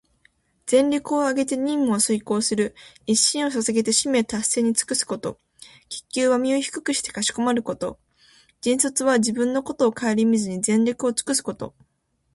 [0.65, 2.73] 全力をあげて任務を遂行する、
[3.05, 5.39] 一身を捧げて使命達成に尽くすこと。
[5.89, 7.99] 「鞠躬」は身を低くしてかしこまること。
[8.61, 11.75] 「尽瘁」は自分のことをかえりみずに、全力をつくすこと。